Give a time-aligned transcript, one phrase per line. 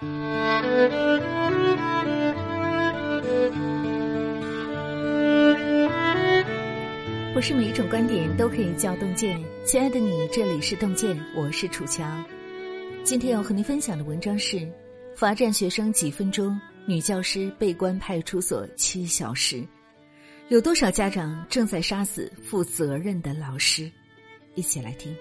[0.00, 0.06] 不
[7.42, 9.38] 是每一种观点都可以叫洞见。
[9.66, 12.02] 亲爱的你，这里是洞见，我是楚乔。
[13.04, 14.66] 今天要和您分享的文章是：
[15.14, 19.62] 罚站学生几分钟，女教师被关派出所七小时。
[20.48, 23.90] 有多少家长正在杀死负责任的老师？
[24.54, 25.14] 一起来听。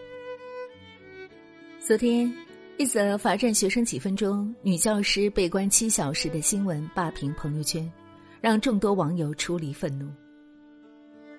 [1.81, 2.33] 昨天，
[2.79, 7.91] 一则罚站学生几分钟，女教师被关七小时的新闻霸屏朋友圈，
[8.39, 10.09] 让众多网友出离愤怒。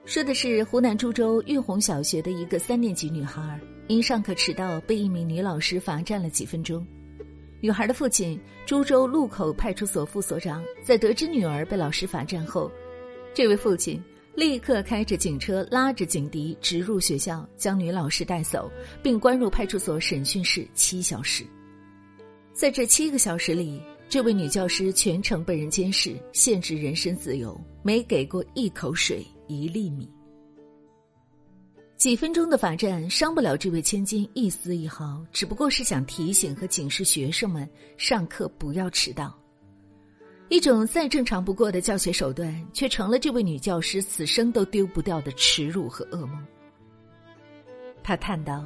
[0.04, 6.86] 说的是湖南株洲玉红小学的一个三年级女孩，因上课迟到被一名女老师罚站了几分钟。
[7.62, 12.70] 女孩的父亲株洲路口派出所副所长在得知女儿被老师罚站后，
[13.32, 13.98] 这位父亲
[14.34, 18.70] 立刻开着警车拉着警笛直入学校，将女老师带走，
[19.02, 21.44] 并关入派出所审讯室七小时。
[22.52, 29.26] 在这七个小时里，这位女教师全程被人监视，限制人身自由，没给过一口水。
[29.52, 30.08] 一粒米，
[31.96, 39.36] 几分钟的罚站伤不了这位千金一丝一毫，只不过是想提醒和警示学生们上课不要迟到。
[40.50, 46.44] 一种再正常不过的教学手段，却成了这位女教师此生都丢不掉的耻辱和噩梦。
[48.02, 48.64] 他叹道：“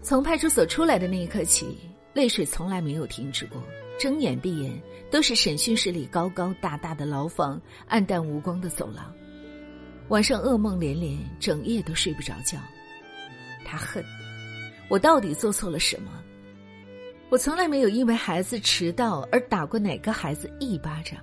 [0.00, 1.78] 从派出所出来的那一刻起，
[2.14, 3.62] 泪水从来没有停止过，
[4.00, 4.72] 睁眼闭眼
[5.10, 9.14] 都是审讯室里高高大大的牢房，暗淡无光的走廊。”
[10.08, 12.58] 晚上噩梦连连，整夜都睡不着觉。
[13.62, 14.02] 他恨
[14.88, 16.10] 我到底做错了什么？
[17.32, 21.18] 我从来没有因为孩子迟到而打过哪个孩子一巴掌。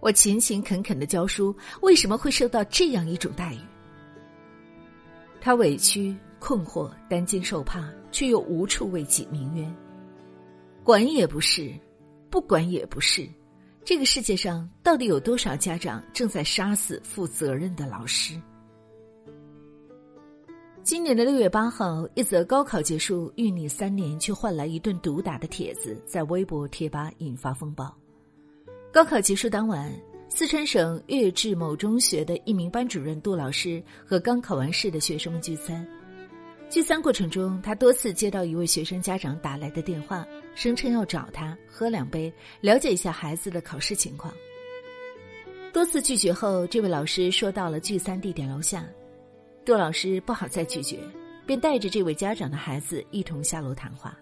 [0.00, 3.58] 我勤勤恳恳的教书，为什么会受到这样一种待遇？
[5.38, 9.76] 他委屈、困惑、担惊受怕，却又无处为己鸣冤。
[10.82, 11.70] 管也不是，
[12.30, 13.28] 不管也不是。
[13.84, 18.40] 这个世界上到底有多少家长正在杀死负责任的老师？
[20.86, 27.92] 今年的六月八号，一则高考结束遇你三年却换来一顿毒打的帖子在微博贴吧引发风暴。
[28.92, 29.92] 高考结束当晚，
[30.28, 35.84] 四川省岳志某中学的一名班主任杜老师和刚考完试的学生们聚餐。
[36.70, 44.32] 聚餐过程中，他多次接到一位学生家长打来的电话，声称要找他喝两杯，了解一下孩子的考试情况。
[45.72, 48.86] 多次拒绝后，这位老师说到了聚餐地点楼下，
[49.66, 51.00] 杜老师不好再拒绝，
[51.44, 54.16] 便带着这位家长的孩子一同下楼谈话。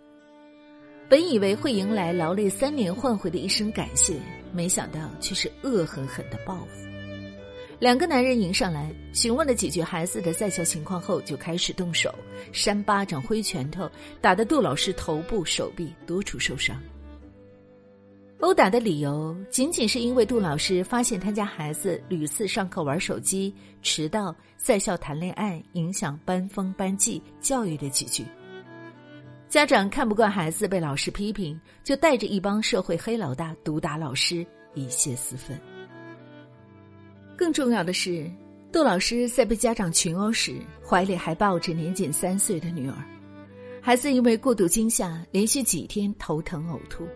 [1.07, 4.19] 本以为会迎来劳累三年换回的一声感谢，
[4.55, 6.89] 没想到却是恶狠狠的报复。
[7.79, 12.15] 两个男人迎上来，询问了几句孩子的在校情况后，就开始动手，
[12.51, 13.87] 扇巴掌、挥拳头，
[14.23, 16.81] 打得杜老师头部、手臂多处受伤。
[18.45, 23.51] 殴打的理由仅仅是因为杜老师发现他家孩子屡次上课玩手机、
[23.81, 28.23] 迟到、在校谈恋爱，影响班风班纪、教育的几句。
[29.49, 35.59] 家长看不惯孩子被老师批评，就带着一帮社会黑老大毒打老师，以泄私愤。
[37.39, 38.31] 更重要的是，
[38.71, 42.97] 杜老师在被家长群殴时，怀里还抱着年仅三岁的女儿。
[43.81, 47.09] 孩子因为过度惊吓，连续几天头疼呕吐。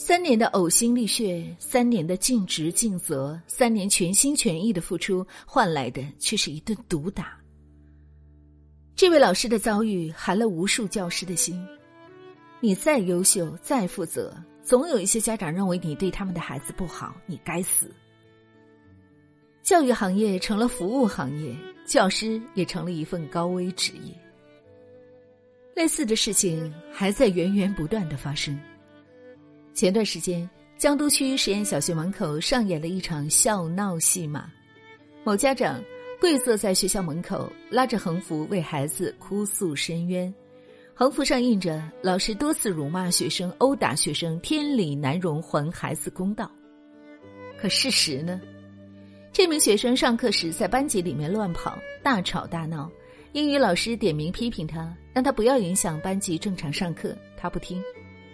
[0.00, 7.36] 三年的呕心沥血，三年的尽职尽责，三年全心全意的付出，换来的却是一顿毒打。
[8.94, 11.60] 这位老师的遭遇寒了无数教师的心。
[12.60, 14.32] 你再优秀，再负责，
[14.62, 17.92] 总有一些家长认为你对他们的孩子不好，你该死。
[19.64, 21.52] 教育行业成了服务行业，
[21.84, 24.14] 教师也成了一份高危职业。
[25.74, 28.56] 类似的事情还在源源不断的发生。
[29.78, 34.50] 前段时间，江都区实验小学门口上演了一场笑闹戏码，
[35.22, 35.80] 某家长
[36.20, 40.34] 跪坐在学校门口，拉着横幅为孩子哭诉申冤，
[40.94, 46.50] 横幅上印着“老师多次辱骂学生、殴打学生，天理难容，还孩子公道”。
[47.56, 48.40] 可事实呢？
[49.32, 52.90] 这名学生上课时在班级里面乱跑、大吵大闹，
[53.30, 57.80] 英语老师点名批评他，让他不要影响班级正常上课，他不听，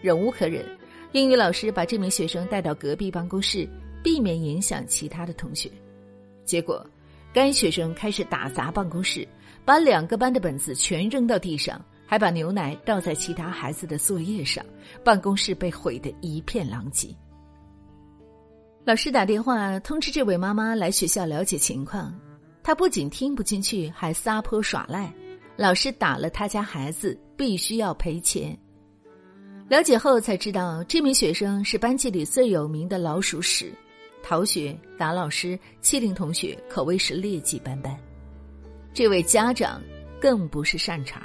[0.00, 0.64] 忍无可忍，
[1.14, 3.68] 英语老师把这名学生带到隔壁办公室，
[4.02, 5.70] 避免影响其他的同学。
[6.44, 6.84] 结果，
[7.32, 9.24] 该学生开始打砸办公室，
[9.64, 14.66] 把两个班的本子全扔到地上，还把牛奶倒在其他孩子的作业上，
[15.04, 17.14] 办公室被毁得一片狼藉。
[18.84, 22.12] 老师打电话通知这位妈妈来学校了解情况，
[22.60, 25.14] 她不仅听不进去，还撒泼耍赖。
[25.56, 28.58] 老师打了他家孩子，必须要赔钱。
[29.68, 33.72] 了解后才知道，这名学生是班级里最有名的老鼠屎，
[34.22, 37.96] 逃学、打老师、欺凌同学，可谓是劣迹斑斑。
[38.92, 39.82] 这位家长
[40.20, 41.22] 更不是善茬，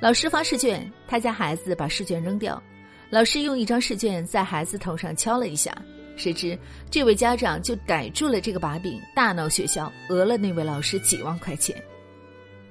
[0.00, 2.62] 老师发试卷，他家孩子把试卷扔掉，
[3.08, 5.74] 老师用一张试卷在孩子头上敲了一下，
[6.14, 6.56] 谁知
[6.90, 11.74] 这位家长就逮住了这个把柄，大闹学校，讹了那位老师几万块钱。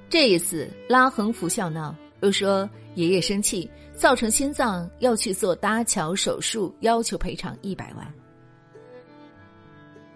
[0.10, 1.94] 这一次拉横幅笑闹，
[2.26, 3.70] 又说爷爷生气。
[3.96, 8.14] 造成心脏要去做搭桥手术，要求赔偿一百万。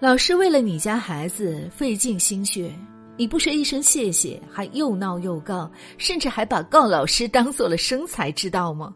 [0.01, 2.77] 老师为了你家孩子费尽心血，
[3.15, 8.93] 你不说一声谢谢，还又闹又告，甚至还把告老师当做了生财之道吗？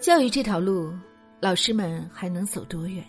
[0.00, 0.92] 教育这条路，
[1.38, 3.04] 老师们还能走多远？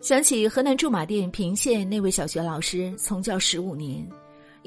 [0.00, 4.04] 想起河南驻马店平县那位小学老师，从教十五年。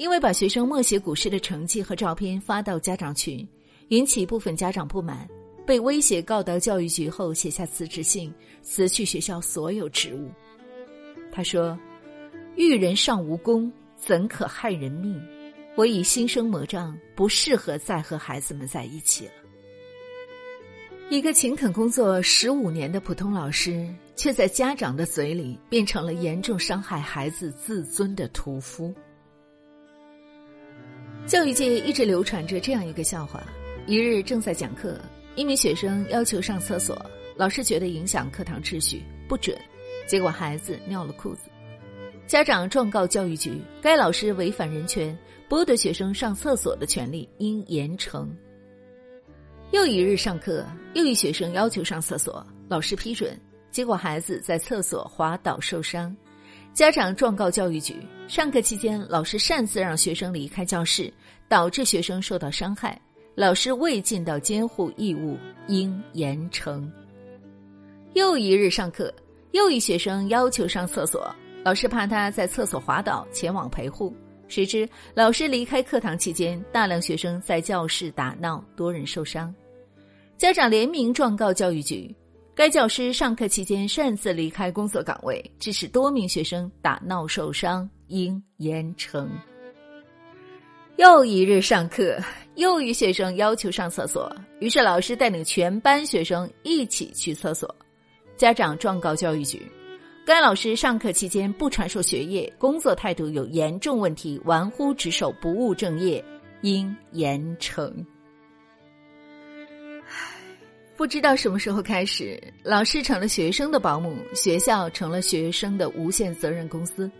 [0.00, 3.46] 因为把学生默写古诗的成绩和照片发到家长群，
[3.88, 5.28] 引起部分家长不满，
[5.66, 8.32] 被威胁告到教育局后，写下辞职信，
[8.62, 10.30] 辞去学校所有职务。
[11.30, 11.78] 他说
[12.56, 15.20] ：“育人尚无功，怎可害人命？
[15.76, 19.32] 我已心生魔障，不适合再和孩子们在一起了。”
[21.12, 23.86] 一个勤恳工作十五年的普通老师，
[24.16, 28.94] 却在家长的嘴里变成了严重伤害孩子自尊的屠夫。
[31.30, 33.40] 教育界一直流传着这样一个笑话：
[33.86, 35.00] 一日正在讲课，
[35.36, 37.00] 一名学生要求上厕所，
[37.36, 39.56] 老师觉得影响课堂秩序，不准。
[40.08, 41.42] 结果孩子尿了裤子，
[42.26, 45.16] 家长状告教育局，该老师违反人权，
[45.48, 48.26] 剥夺学生上厕所的权利，应严惩。
[49.70, 53.40] 又一日上课，又一学生要求上厕所，老师批准，
[53.70, 56.12] 结果孩子在厕所滑倒受伤。
[56.72, 57.96] 家长状告教育局，
[58.28, 61.12] 上课期间老师擅自让学生离开教室，
[61.48, 62.98] 导致学生受到伤害，
[63.34, 65.36] 老师未尽到监护义务，
[65.66, 66.88] 应严惩。
[68.14, 69.12] 又一日上课，
[69.50, 71.34] 又一学生要求上厕所，
[71.64, 74.14] 老师怕他在厕所滑倒，前往陪护，
[74.46, 79.52] 谁知老师离开课堂期间，大量学生在教室打闹，多人受伤，
[80.38, 82.14] 家长联名状告教育局。
[82.60, 89.26] 该教师上课期间擅自离开工作岗位，致使多名学生打闹受伤，应严惩。
[90.98, 92.18] 又一日上课，
[92.56, 97.74] 又一学生要求上厕所，于是老师带领全班学生一起去厕所。
[98.36, 99.62] 家长状告教育局，
[100.26, 106.22] 该老师上课期间不传授学业，工作态度有严重问题，玩忽职守，不务正业，
[106.60, 107.90] 应严惩。
[111.00, 117.10] 不知道什么时候开始，老师成了学生的保姆，学校成了学生的无限责任公司。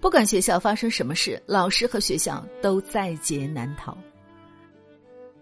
[0.00, 3.98] 不管学校发生什么事，老师和学校都在劫难逃。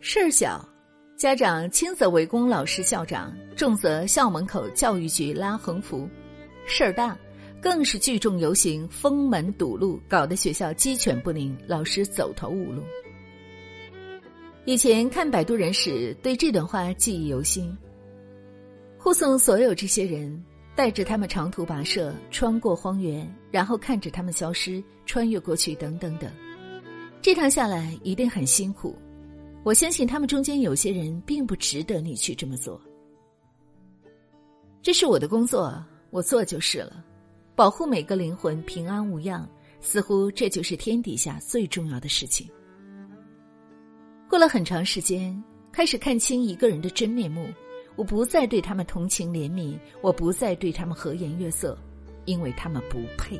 [0.01, 0.67] 事儿小，
[1.15, 6.09] 家长轻则围攻老师校长，重则校门口教育局拉横幅；
[6.65, 7.15] 事儿大，
[7.61, 12.83] 更是聚众游行、封门堵路，搞得学校鸡犬不宁，老师走投无路。
[14.67, 17.77] 以前看摆渡人时，对这段话记忆犹新。
[18.97, 20.43] 护送所有这些人，
[20.75, 26.31] 带着他们长途跋涉，穿过荒原，然后看着他们消失，穿越过去，等等等。
[27.21, 28.97] 这趟下来一定很辛苦。
[29.65, 32.81] 我相信他们中间有些人并不值得你去这么做。
[34.81, 37.05] 这是我的工作，我做就是了。
[37.55, 39.47] 保护每个灵魂平安无恙，
[39.83, 42.49] 似乎这就是天底下最重要的事情。
[44.35, 47.47] 过了很长时间，开始看清一个人的真面目。
[47.95, 51.79] 我不再对他们同情怜悯，我不再对他们和颜悦色，
[52.25, 53.39] 因为他们不配。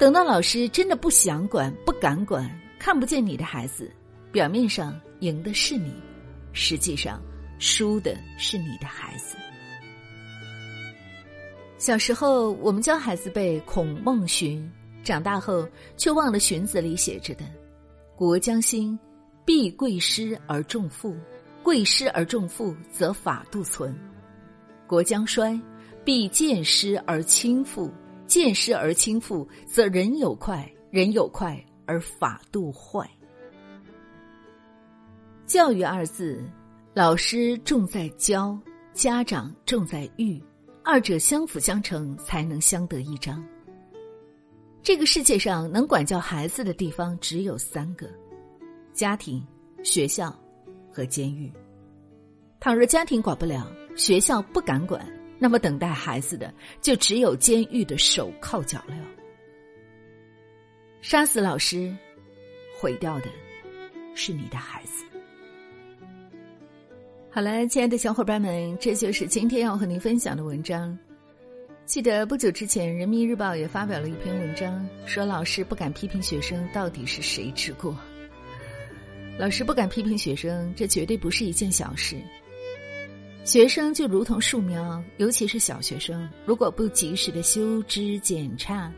[0.00, 3.88] 等到老师真的不想管、不敢管、看不见你的孩子，
[4.32, 5.92] 表面上赢的是你，
[6.52, 7.22] 实际上
[7.60, 9.36] 输的是你的孩子。
[11.78, 14.60] 小时候我们教孩子背《孔孟荀》，
[15.06, 15.64] 长大后
[15.96, 17.44] 却忘了《荀子》里写着的。
[18.20, 18.98] 国将兴，
[19.46, 21.16] 必贵师而重父；
[21.62, 23.90] 贵师而重父，则法度存；
[24.86, 25.58] 国将衰，
[26.04, 27.90] 必见师而轻父；
[28.26, 33.08] 见师而轻父，则人有快，人有快而法度坏。
[35.46, 36.44] 教育二字，
[36.92, 38.54] 老师重在教，
[38.92, 40.38] 家长重在育，
[40.84, 43.42] 二者相辅相成，才能相得益彰。
[44.82, 48.08] 这个世界上能管教孩子的地方只有三个：
[48.94, 49.46] 家庭、
[49.82, 50.34] 学校
[50.90, 51.52] 和监狱。
[52.58, 55.06] 倘若家庭管不了，学校不敢管，
[55.38, 58.94] 那么等待孩子的就只有监狱的手铐脚镣。
[61.02, 61.94] 杀死老师，
[62.78, 63.26] 毁掉的
[64.14, 65.04] 是你的孩子。
[67.30, 70.98] 好了，亲爱的小伙伴们，这就是今天要和您分享的文章。
[71.90, 77.98] 记得不久之前，《人民日报》也发表了一篇文章，说老师不敢批评学生，到底是谁之过？
[79.36, 82.16] 老师不敢批评学生，这绝对不是一件小事。
[83.42, 88.88] 学生就如同树苗，尤其是小学生，如果不及时的修枝剪杈，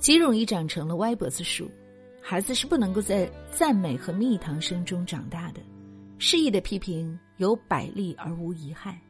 [0.00, 1.70] 极容易长成了歪脖子树。
[2.20, 5.60] 孩子是不能够在赞美和蜜糖声中长大的，
[6.18, 7.16] 适意的批评。
[7.36, 9.00] 有百利而无一害，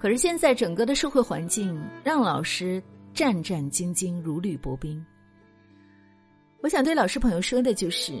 [0.00, 5.04] 可是现在整个的社会环境让老师战战兢兢、如履薄冰。
[6.62, 8.14] 我想对老师朋友说的就是：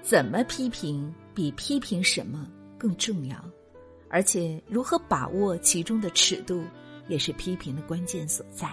[0.00, 2.48] 怎么批评比批评什么
[2.78, 3.36] 更重要，
[4.08, 6.62] 而且如何把握其中的尺度，
[7.08, 8.68] 也是批评的关键所在。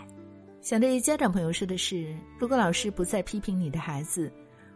[0.62, 4.32] 想对家长朋友说的是：如果老师不再批评你的孩子，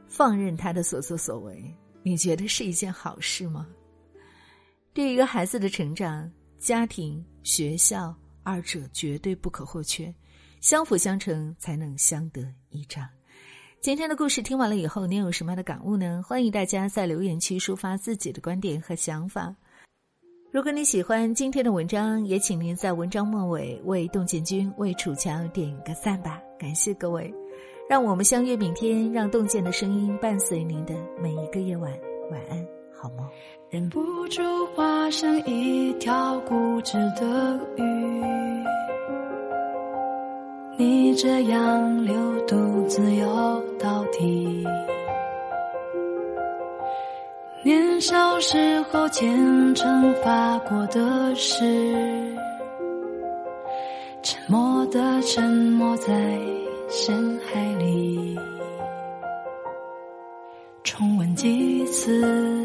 [0.07, 1.63] 放任他的所作所为，
[2.01, 3.67] 你觉得是一件好事吗？
[4.91, 6.31] 对一个孩子的成长，
[6.65, 10.11] 家庭、学校二者绝对不可或缺，
[10.61, 12.41] 相辅相成才能相得
[12.71, 13.07] 益彰。
[13.81, 16.23] 今天的故事听完了以后，您有什么样的感悟呢？
[16.25, 19.55] 欢迎大家在留言区抒发自己的观点和想法。
[20.51, 26.41] 如果你喜欢今天的文章，也请您在文章末尾为洞见君、为楚乔点个赞吧。
[26.57, 27.31] 感谢各位，
[27.87, 31.93] 让我们相约明天，让洞见的声音伴随您的每一个夜晚。
[32.31, 32.74] 晚安。
[33.05, 33.29] 好吗？
[33.69, 34.41] 忍不住
[34.73, 37.83] 化身一条固执的鱼，
[40.75, 42.15] 你这样流
[42.47, 44.65] 独自游到底。
[47.63, 51.63] 年少时候虔诚发过的誓，
[54.23, 56.39] 沉默的沉没在
[56.89, 58.35] 深海里，
[60.83, 62.64] 重温几次。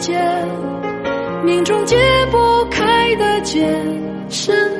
[0.00, 0.18] 开的结，
[1.44, 1.96] 命中解
[2.30, 3.68] 不开的结，
[4.30, 4.79] 是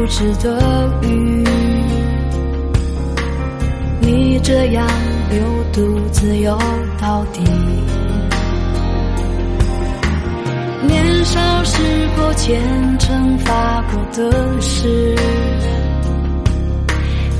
[0.00, 1.44] 条固执的鱼，
[4.00, 4.86] 你这样
[5.30, 5.40] 流
[5.72, 6.58] 独自游
[7.00, 7.42] 到底。
[10.86, 11.82] 年少时
[12.16, 12.60] 过虔
[12.98, 15.14] 诚发过的誓，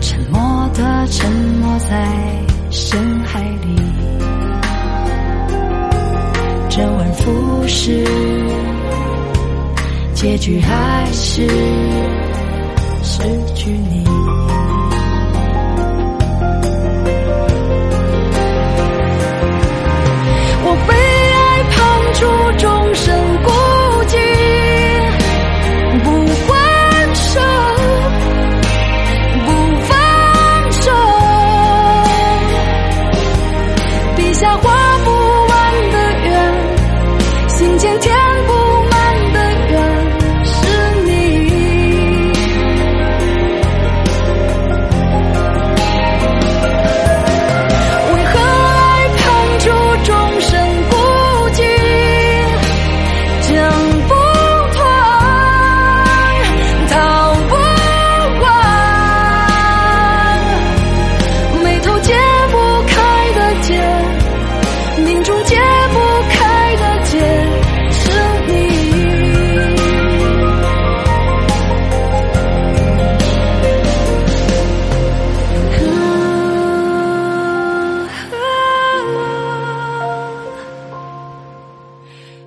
[0.01, 2.07] 沉默的沉没在
[2.71, 3.77] 深海里，
[6.69, 8.05] 周而复始。
[10.15, 11.47] 结局还是
[13.03, 13.23] 失
[13.55, 14.80] 去你。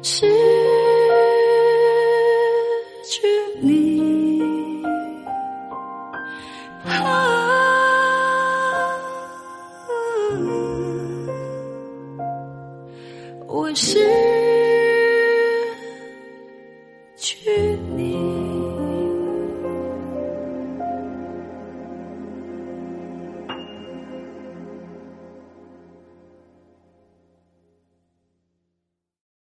[0.03, 0.62] 是。